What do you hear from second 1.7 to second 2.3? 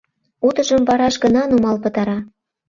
пытара.